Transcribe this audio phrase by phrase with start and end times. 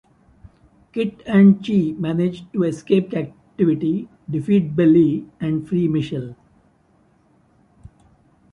[0.93, 6.35] Kit and Chi manage to escape captivity, defeat Billy, and free Michelle.